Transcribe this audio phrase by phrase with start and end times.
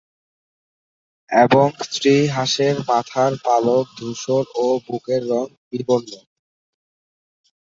[1.29, 6.11] এবং স্ত্রী হাঁসের মাথার পালক ধূসর ও বুকের রং বিবর্ণ।